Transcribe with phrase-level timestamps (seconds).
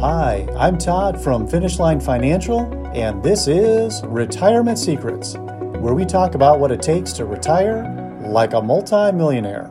[0.00, 2.60] Hi, I'm Todd from Finish Line Financial,
[2.94, 8.54] and this is Retirement Secrets, where we talk about what it takes to retire like
[8.54, 9.70] a multimillionaire.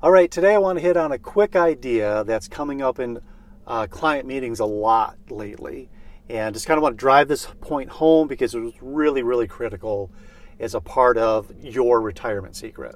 [0.00, 3.20] All right, today I want to hit on a quick idea that's coming up in
[3.66, 5.90] uh, client meetings a lot lately,
[6.30, 9.48] and just kind of want to drive this point home because it was really, really
[9.48, 10.10] critical
[10.60, 12.94] as a part of your retirement secret.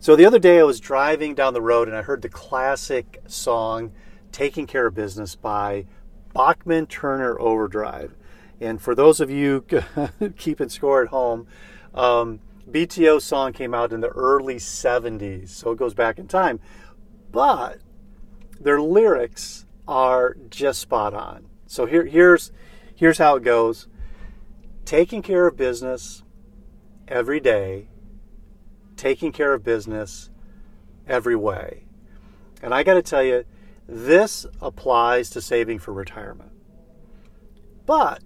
[0.00, 3.22] So the other day I was driving down the road and I heard the classic
[3.26, 3.92] song
[4.32, 5.86] Taking Care of Business by
[6.34, 8.14] Bachman Turner Overdrive.
[8.60, 9.64] And for those of you
[10.36, 11.46] keeping score at home,
[11.94, 12.40] um,
[12.70, 16.60] BTO song came out in the early 70s, so it goes back in time.
[17.30, 17.78] But
[18.60, 21.46] their lyrics are just spot on.
[21.66, 22.52] So here, here's
[22.94, 23.88] here's how it goes.
[24.84, 26.22] Taking care of business
[27.08, 27.88] every day
[28.96, 30.30] taking care of business
[31.06, 31.84] every way.
[32.62, 33.44] And I got to tell you,
[33.86, 36.50] this applies to saving for retirement.
[37.86, 38.22] But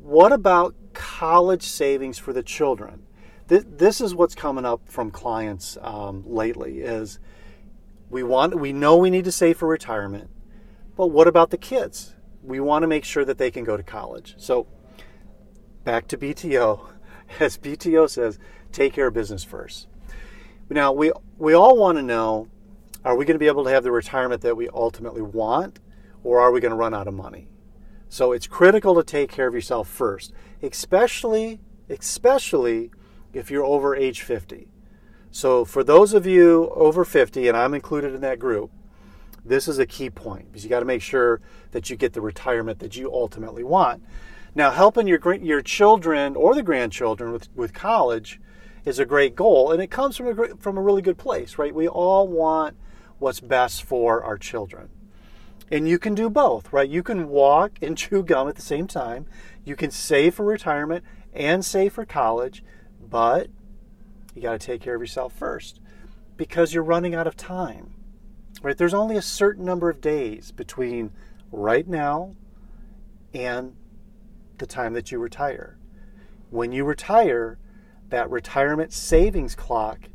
[0.00, 3.04] what about college savings for the children?
[3.48, 6.80] This is what's coming up from clients um, lately.
[6.80, 7.18] Is
[8.10, 10.28] we want we know we need to save for retirement,
[10.96, 12.14] but what about the kids?
[12.42, 14.34] We want to make sure that they can go to college.
[14.36, 14.66] So
[15.84, 16.90] back to BTO,
[17.40, 18.38] as BTO says,
[18.72, 19.88] take care of business first.
[20.70, 22.48] Now, we, we all want to know
[23.04, 25.78] are we going to be able to have the retirement that we ultimately want,
[26.24, 27.48] or are we going to run out of money?
[28.08, 32.90] So it's critical to take care of yourself first, especially, especially
[33.32, 34.68] if you're over age 50.
[35.30, 38.70] So for those of you over 50, and I'm included in that group,
[39.44, 42.20] this is a key point because you got to make sure that you get the
[42.20, 44.02] retirement that you ultimately want.
[44.54, 48.40] Now, helping your your children or the grandchildren with, with college
[48.88, 51.74] is a great goal, and it comes from a from a really good place, right?
[51.74, 52.76] We all want
[53.18, 54.88] what's best for our children.
[55.70, 56.88] And you can do both, right?
[56.88, 59.26] You can walk and chew gum at the same time.
[59.64, 62.64] You can save for retirement and save for college,
[62.98, 63.48] but
[64.34, 65.80] you got to take care of yourself first
[66.38, 67.92] because you're running out of time.
[68.62, 68.76] Right?
[68.76, 71.12] There's only a certain number of days between
[71.52, 72.34] right now
[73.34, 73.76] and
[74.56, 75.76] the time that you retire.
[76.50, 77.58] When you retire,
[78.10, 80.08] that retirement savings clock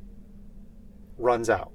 [1.17, 1.71] runs out.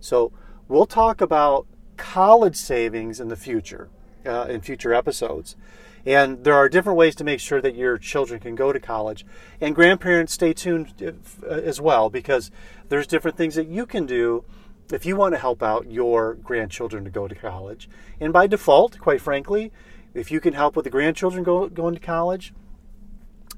[0.00, 0.32] So
[0.68, 1.66] we'll talk about
[1.96, 3.90] college savings in the future,
[4.24, 5.56] uh, in future episodes.
[6.06, 9.26] And there are different ways to make sure that your children can go to college.
[9.60, 12.50] And grandparents, stay tuned uh, as well because
[12.88, 14.44] there's different things that you can do
[14.90, 17.88] if you want to help out your grandchildren to go to college.
[18.18, 19.72] And by default, quite frankly,
[20.14, 22.52] if you can help with the grandchildren go, going to college,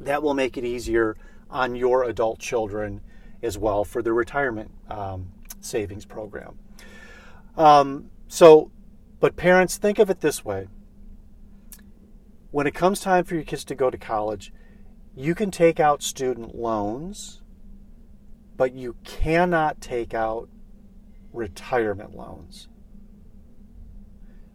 [0.00, 1.16] that will make it easier
[1.52, 3.00] on your adult children
[3.42, 5.30] as well for the retirement um,
[5.60, 6.58] savings program.
[7.56, 8.70] Um, so,
[9.20, 10.66] but parents, think of it this way
[12.52, 14.52] when it comes time for your kids to go to college,
[15.16, 17.40] you can take out student loans,
[18.56, 20.48] but you cannot take out
[21.32, 22.68] retirement loans.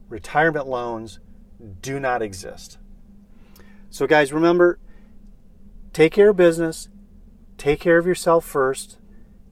[0.09, 1.19] Retirement loans
[1.81, 2.77] do not exist.
[3.89, 4.77] So, guys, remember
[5.97, 6.89] take care of business,
[7.57, 8.99] take care of yourself first,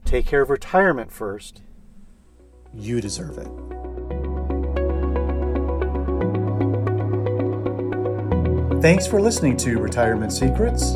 [0.03, 1.63] take care of retirement first.
[2.71, 3.47] You deserve it.
[8.79, 10.93] Thanks for listening to Retirement Secrets.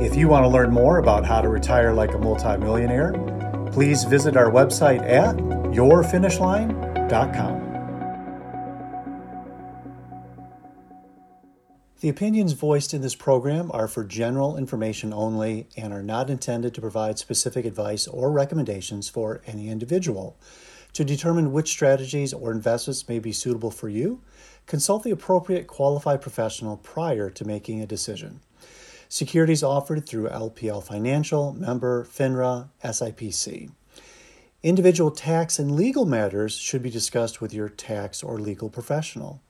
[0.00, 3.12] If you want to learn more about how to retire like a multimillionaire,
[3.72, 7.65] please visit our website at yourfinishline.com.
[12.00, 16.74] The opinions voiced in this program are for general information only and are not intended
[16.74, 20.36] to provide specific advice or recommendations for any individual.
[20.92, 24.20] To determine which strategies or investments may be suitable for you,
[24.66, 28.40] consult the appropriate qualified professional prior to making a decision.
[29.08, 33.70] Securities offered through LPL Financial, member FINRA, SIPC.
[34.62, 39.40] Individual tax and legal matters should be discussed with your tax or legal professional.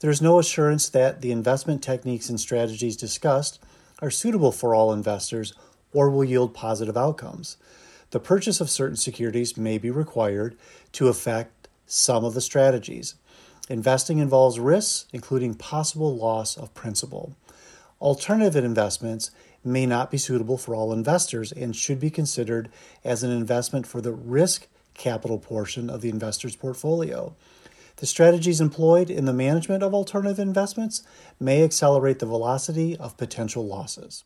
[0.00, 3.58] There is no assurance that the investment techniques and strategies discussed
[4.00, 5.54] are suitable for all investors
[5.92, 7.56] or will yield positive outcomes.
[8.10, 10.56] The purchase of certain securities may be required
[10.92, 13.16] to affect some of the strategies.
[13.68, 17.34] Investing involves risks, including possible loss of principal.
[18.00, 19.32] Alternative investments
[19.64, 22.70] may not be suitable for all investors and should be considered
[23.04, 27.34] as an investment for the risk capital portion of the investor's portfolio.
[27.98, 31.02] The strategies employed in the management of alternative investments
[31.40, 34.24] may accelerate the velocity of potential losses.